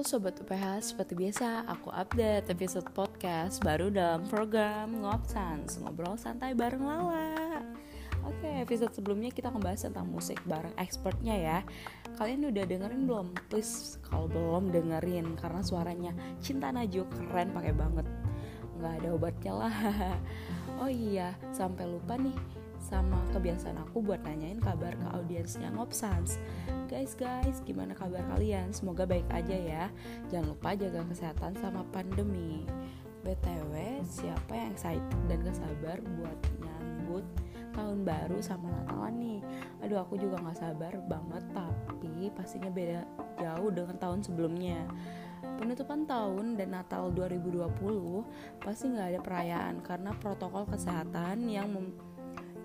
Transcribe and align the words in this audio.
Sobat 0.00 0.32
UPH, 0.40 0.80
seperti 0.80 1.12
biasa 1.12 1.68
aku 1.68 1.92
update 1.92 2.48
episode 2.48 2.88
podcast 2.96 3.60
baru 3.60 3.92
dalam 3.92 4.24
program 4.32 4.96
Ngopsans 4.96 5.76
Ngobrol 5.76 6.16
santai 6.16 6.56
bareng 6.56 6.80
Lala. 6.80 7.60
Oke, 8.24 8.64
episode 8.64 8.96
sebelumnya 8.96 9.28
kita 9.28 9.52
ngebahas 9.52 9.92
tentang 9.92 10.08
musik 10.08 10.40
bareng 10.48 10.72
expertnya 10.80 11.36
ya. 11.36 11.58
Kalian 12.16 12.48
udah 12.48 12.64
dengerin 12.64 13.04
belum? 13.04 13.36
Please, 13.52 14.00
kalau 14.00 14.24
belum 14.24 14.72
dengerin 14.72 15.36
Karena 15.36 15.60
suaranya 15.60 16.16
Cinta 16.40 16.72
Najwa 16.72 17.04
keren 17.28 17.52
pakai 17.52 17.74
banget. 17.76 18.06
Nggak 18.80 18.94
ada 19.04 19.08
obatnya 19.12 19.52
lah. 19.52 19.74
Oh 20.80 20.88
iya, 20.88 21.36
sampai 21.52 21.84
lupa 21.84 22.16
nih 22.16 22.59
sama 22.80 23.20
kebiasaan 23.36 23.76
aku 23.76 24.00
buat 24.00 24.24
nanyain 24.24 24.58
kabar 24.58 24.96
ke 24.96 25.06
audiensnya 25.12 25.68
Ngopsans. 25.76 26.40
Guys 26.88 27.12
guys, 27.12 27.60
gimana 27.68 27.92
kabar 27.92 28.24
kalian? 28.34 28.72
Semoga 28.72 29.04
baik 29.04 29.28
aja 29.28 29.54
ya. 29.54 29.84
Jangan 30.32 30.56
lupa 30.56 30.72
jaga 30.72 31.04
kesehatan 31.06 31.54
sama 31.60 31.84
pandemi. 31.92 32.64
BTW, 33.20 34.00
siapa 34.08 34.56
yang 34.56 34.72
excited 34.72 35.20
dan 35.28 35.44
gak 35.44 35.60
sabar 35.60 36.00
buat 36.16 36.38
nyambut 36.64 37.24
tahun 37.76 38.02
baru 38.02 38.40
sama 38.40 38.72
Natalan 38.72 39.14
nih? 39.20 39.40
Aduh 39.84 40.00
aku 40.00 40.16
juga 40.16 40.40
gak 40.40 40.56
sabar 40.56 40.96
banget 41.04 41.44
Tapi 41.52 42.32
pastinya 42.32 42.72
beda 42.72 43.04
jauh 43.36 43.68
dengan 43.68 43.96
tahun 44.00 44.24
sebelumnya. 44.24 44.80
Penutupan 45.60 46.08
tahun 46.08 46.56
dan 46.56 46.72
Natal 46.72 47.12
2020 47.12 47.60
pasti 48.60 48.92
nggak 48.92 49.08
ada 49.16 49.20
perayaan 49.20 49.80
karena 49.80 50.12
protokol 50.16 50.68
kesehatan 50.68 51.48
yang 51.48 51.68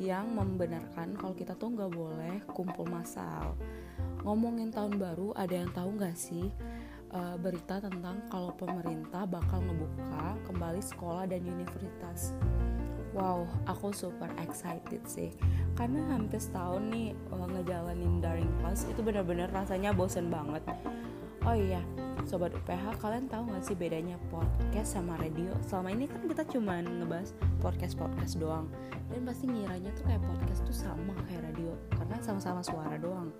yang 0.00 0.32
membenarkan 0.32 1.12
kalau 1.12 1.36
kita 1.36 1.52
tuh 1.60 1.76
nggak 1.76 1.92
boleh 1.92 2.40
kumpul 2.48 2.88
massal. 2.88 3.52
Ngomongin 4.24 4.72
tahun 4.72 4.96
baru, 4.96 5.36
ada 5.36 5.52
yang 5.52 5.68
tahu 5.76 6.00
nggak 6.00 6.16
sih 6.16 6.48
uh, 7.12 7.36
berita 7.36 7.84
tentang 7.84 8.24
kalau 8.32 8.56
pemerintah 8.56 9.28
bakal 9.28 9.60
ngebuka 9.60 10.40
kembali 10.48 10.80
sekolah 10.80 11.28
dan 11.28 11.44
universitas? 11.44 12.32
Wow, 13.10 13.44
aku 13.66 13.90
super 13.90 14.30
excited 14.38 15.02
sih 15.02 15.34
Karena 15.74 16.14
hampir 16.14 16.38
setahun 16.38 16.94
nih 16.94 17.10
uh, 17.34 17.42
ngejalanin 17.42 18.22
daring 18.22 18.46
class 18.62 18.86
itu 18.86 19.02
benar-benar 19.02 19.50
rasanya 19.50 19.90
bosen 19.90 20.30
banget 20.30 20.62
Oh 21.42 21.56
iya, 21.58 21.82
Sobat 22.28 22.52
UPH, 22.52 23.00
kalian 23.00 23.26
tahu 23.30 23.48
gak 23.52 23.64
sih 23.64 23.76
bedanya 23.76 24.20
podcast 24.28 24.98
sama 24.98 25.16
radio? 25.16 25.52
Selama 25.64 25.88
ini 25.94 26.04
kan 26.04 26.20
kita 26.24 26.44
cuma 26.52 26.80
ngebahas 26.84 27.32
podcast-podcast 27.64 28.36
doang 28.36 28.68
Dan 29.08 29.24
pasti 29.24 29.48
ngiranya 29.48 29.88
tuh 29.96 30.04
kayak 30.04 30.22
podcast 30.24 30.60
tuh 30.68 30.76
sama 30.76 31.14
kayak 31.28 31.48
radio 31.52 31.72
Karena 31.96 32.16
sama-sama 32.20 32.60
suara 32.60 32.96
doang 33.00 33.32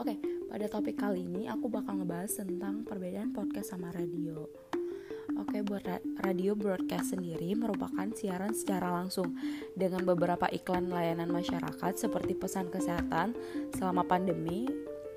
Oke, 0.00 0.18
pada 0.48 0.66
topik 0.66 0.96
kali 0.98 1.28
ini 1.28 1.46
aku 1.46 1.68
bakal 1.68 2.00
ngebahas 2.00 2.32
tentang 2.40 2.82
perbedaan 2.88 3.30
podcast 3.30 3.76
sama 3.76 3.92
radio 3.92 4.48
Oke, 5.40 5.64
buat 5.64 5.84
radio 6.20 6.52
broadcast 6.52 7.16
sendiri 7.16 7.56
merupakan 7.56 8.04
siaran 8.12 8.52
secara 8.52 8.92
langsung 8.92 9.32
dengan 9.72 10.04
beberapa 10.04 10.44
iklan 10.52 10.92
layanan 10.92 11.32
masyarakat 11.32 11.96
seperti 11.96 12.36
pesan 12.36 12.68
kesehatan 12.68 13.32
selama 13.72 14.04
pandemi. 14.04 14.68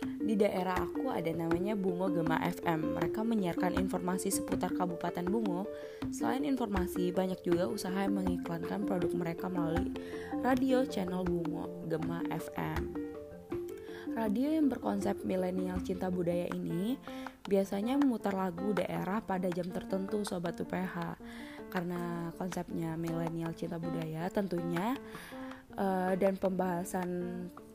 Di 0.00 0.38
daerah 0.38 0.78
aku 0.78 1.10
ada 1.10 1.32
namanya 1.34 1.74
Bungo 1.74 2.06
Gema 2.06 2.38
FM. 2.44 2.94
Mereka 3.00 3.26
menyiarkan 3.26 3.74
informasi 3.80 4.30
seputar 4.30 4.70
Kabupaten 4.76 5.26
Bungo. 5.26 5.66
Selain 6.14 6.46
informasi, 6.46 7.10
banyak 7.10 7.42
juga 7.42 7.66
usaha 7.66 7.96
yang 7.98 8.20
mengiklankan 8.20 8.86
produk 8.86 9.10
mereka 9.16 9.50
melalui 9.50 9.90
radio 10.44 10.86
channel 10.86 11.26
Bungo 11.26 11.66
Gema 11.90 12.22
FM. 12.30 13.10
Radio 14.10 14.50
yang 14.50 14.66
berkonsep 14.66 15.22
milenial 15.22 15.78
cinta 15.86 16.10
budaya 16.10 16.50
ini 16.50 16.98
biasanya 17.46 17.94
memutar 17.96 18.34
lagu 18.34 18.74
daerah 18.74 19.22
pada 19.22 19.48
jam 19.48 19.70
tertentu 19.70 20.26
sobat 20.26 20.58
UPH. 20.58 21.16
Karena 21.70 22.34
konsepnya 22.34 22.98
milenial 22.98 23.54
cinta 23.54 23.78
budaya 23.78 24.26
tentunya 24.28 24.98
uh, 25.76 26.14
dan 26.18 26.34
pembahasan 26.38 27.08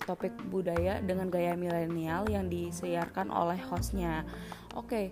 topik 0.03 0.33
budaya 0.51 1.01
dengan 1.01 1.31
gaya 1.31 1.53
milenial 1.57 2.27
yang 2.29 2.49
disiarkan 2.49 3.31
oleh 3.31 3.57
hostnya. 3.69 4.25
Oke, 4.75 4.87
okay, 4.87 5.05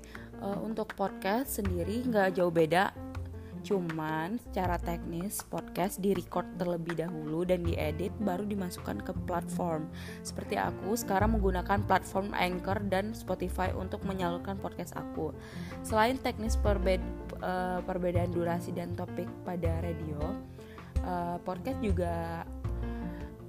uh, 0.43 0.59
untuk 0.59 0.91
podcast 0.97 1.61
sendiri 1.61 2.03
nggak 2.07 2.35
jauh 2.39 2.53
beda 2.53 2.91
Cuman 3.63 4.43
secara 4.43 4.75
teknis 4.75 5.39
podcast 5.47 6.03
direcord 6.03 6.45
terlebih 6.59 6.99
dahulu 6.99 7.47
dan 7.47 7.63
diedit 7.63 8.11
baru 8.19 8.43
dimasukkan 8.43 9.07
ke 9.07 9.15
platform. 9.23 9.87
Seperti 10.19 10.59
aku 10.59 10.99
sekarang 10.99 11.39
menggunakan 11.39 11.79
platform 11.87 12.35
Anchor 12.35 12.83
dan 12.91 13.15
Spotify 13.15 13.71
untuk 13.71 14.03
menyalurkan 14.03 14.59
podcast 14.59 14.91
aku. 14.99 15.31
Selain 15.81 16.19
teknis 16.19 16.59
perbed 16.59 16.99
uh, 17.39 17.79
perbedaan 17.87 18.35
durasi 18.35 18.75
dan 18.75 18.91
topik 18.99 19.31
pada 19.47 19.79
radio, 19.79 20.19
uh, 21.07 21.39
podcast 21.47 21.79
juga 21.79 22.43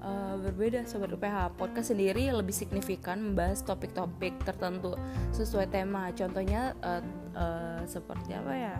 uh, 0.04 0.36
berbeda 0.38 0.84
sobat 0.84 1.10
UPH. 1.16 1.56
Podcast 1.56 1.96
sendiri 1.96 2.28
lebih 2.28 2.52
signifikan 2.52 3.32
membahas 3.32 3.64
topik-topik 3.64 4.36
tertentu 4.44 4.94
sesuai 5.32 5.72
tema. 5.72 6.12
Contohnya 6.12 6.76
uh, 6.84 7.02
uh, 7.34 7.80
seperti 7.88 8.36
apa 8.36 8.52
ya? 8.52 8.76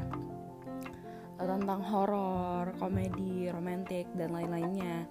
tentang 1.35 1.83
horor, 1.83 2.73
komedi, 2.79 3.51
romantik 3.51 4.07
dan 4.15 4.31
lain-lainnya. 4.33 5.11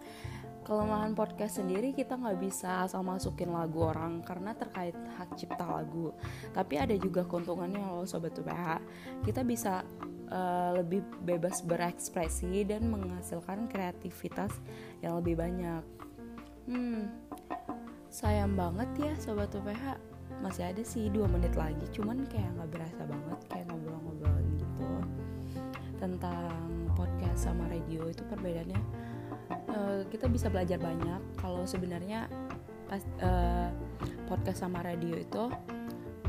Kelemahan 0.64 1.12
podcast 1.12 1.60
sendiri 1.60 1.92
kita 1.92 2.16
nggak 2.16 2.40
bisa 2.40 2.88
asal 2.88 3.04
masukin 3.04 3.52
lagu 3.52 3.84
orang 3.84 4.24
karena 4.24 4.56
terkait 4.56 4.96
hak 5.20 5.36
cipta 5.36 5.68
lagu. 5.68 6.16
Tapi 6.56 6.80
ada 6.80 6.96
juga 6.96 7.28
keuntungannya 7.28 7.84
loh 7.84 8.08
sobat 8.08 8.32
UPH. 8.40 8.80
Kita 9.28 9.44
bisa 9.44 9.84
uh, 10.32 10.72
lebih 10.80 11.04
bebas 11.28 11.60
berekspresi 11.68 12.64
dan 12.64 12.88
menghasilkan 12.88 13.68
kreativitas 13.68 14.56
yang 15.04 15.20
lebih 15.20 15.36
banyak. 15.36 16.03
Hmm, 16.64 17.12
sayang 18.08 18.56
banget 18.56 18.88
ya 18.96 19.14
sobat 19.20 19.52
UPH 19.52 20.00
masih 20.40 20.64
ada 20.72 20.84
sih 20.84 21.12
dua 21.12 21.28
menit 21.28 21.60
lagi 21.60 21.84
cuman 21.92 22.24
kayak 22.28 22.56
nggak 22.56 22.72
berasa 22.72 23.02
banget 23.04 23.40
kayak 23.52 23.66
ngobrol-ngobrol 23.68 24.40
gitu. 24.56 24.92
Tentang 26.00 26.88
podcast 26.96 27.52
sama 27.52 27.68
radio 27.68 28.08
itu 28.08 28.24
perbedaannya 28.32 28.80
uh, 29.76 30.02
kita 30.08 30.32
bisa 30.32 30.48
belajar 30.48 30.80
banyak. 30.80 31.20
Kalau 31.36 31.68
sebenarnya 31.68 32.32
pas 32.88 33.04
uh, 33.20 33.68
podcast 34.32 34.64
sama 34.64 34.80
radio 34.88 35.20
itu 35.20 35.52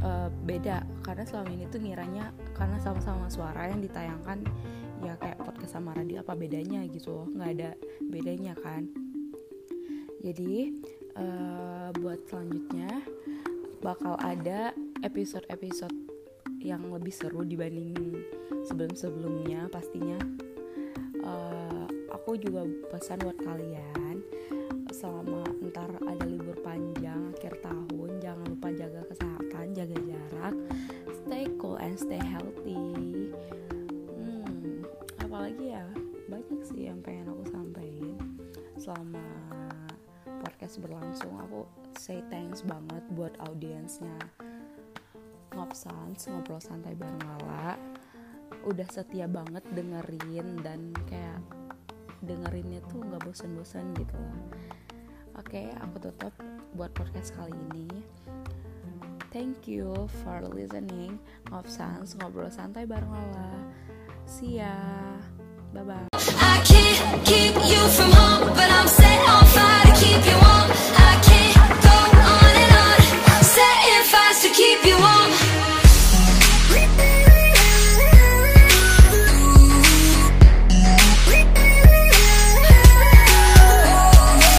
uh, 0.03 0.28
beda. 0.43 0.83
Karena 1.06 1.23
selama 1.23 1.50
ini 1.55 1.71
tuh 1.71 1.78
ngiranya 1.78 2.34
karena 2.59 2.83
sama-sama 2.83 3.31
suara 3.31 3.71
yang 3.71 3.78
ditayangkan 3.78 4.43
ya 4.99 5.15
kayak 5.21 5.39
podcast 5.47 5.78
sama 5.78 5.94
radio 5.94 6.27
apa 6.27 6.34
bedanya 6.34 6.83
gitu 6.91 7.23
loh? 7.23 7.27
Nggak 7.31 7.50
ada 7.55 7.71
bedanya 8.03 8.59
kan 8.59 9.03
jadi 10.25 10.73
uh, 11.21 11.93
buat 12.01 12.17
selanjutnya 12.33 13.05
bakal 13.85 14.17
ada 14.17 14.73
episode-episode 15.05 15.93
yang 16.65 16.81
lebih 16.89 17.12
seru 17.12 17.45
dibanding 17.45 18.25
sebelum-sebelumnya 18.65 19.69
pastinya. 19.69 20.17
Uh, 21.21 21.85
aku 22.09 22.41
juga 22.41 22.65
pesan 22.89 23.21
buat 23.21 23.37
kalian 23.45 24.25
selama 24.89 25.45
ntar 25.69 25.93
ada 26.09 26.25
libur 26.25 26.56
panjang 26.65 27.35
akhir 27.37 27.61
tahun 27.61 28.11
jangan 28.23 28.47
lupa 28.49 28.69
jaga 28.73 29.03
kesehatan 29.11 29.77
jaga 29.77 29.99
jarak 30.09 30.56
stay 31.21 31.45
cool 31.61 31.77
and 31.77 32.01
stay 32.01 32.21
healthy. 32.23 32.81
Hmm, 34.17 34.89
apalagi 35.21 35.77
ya 35.77 35.85
banyak 36.33 36.65
sih 36.65 36.89
yang 36.89 37.05
pengen 37.05 37.29
aku 37.29 37.45
sampaikan 37.53 38.17
selama 38.81 39.44
podcast 40.64 40.81
berlangsung 40.81 41.37
aku 41.44 41.69
say 42.00 42.25
thanks 42.32 42.64
banget 42.64 43.05
buat 43.12 43.37
audiensnya. 43.44 44.16
Ngopsans 45.52 46.25
ngobrol 46.25 46.56
santai 46.56 46.96
bareng 46.96 47.20
Lala. 47.20 47.76
Udah 48.64 48.88
setia 48.88 49.28
banget 49.28 49.61
dengerin 49.76 50.64
dan 50.64 50.96
kayak 51.05 51.44
dengerinnya 52.25 52.81
tuh 52.88 53.05
nggak 53.05 53.28
bosan-bosan 53.28 53.93
gitu. 53.93 54.16
Lah 54.16 54.40
oke 55.37 55.69
aku 55.84 55.96
tutup 56.00 56.32
buat 56.72 56.96
podcast 56.96 57.37
kali 57.37 57.52
ini. 57.69 58.00
Thank 59.37 59.69
you 59.69 60.08
for 60.25 60.49
listening. 60.49 61.20
Ngopsans 61.52 62.17
ngobrol 62.17 62.49
santai 62.49 62.88
bareng 62.88 63.12
Lala. 63.12 63.52
See 64.25 64.64
ya. 64.64 64.81
Bye 65.76 65.84
bye 65.84 66.08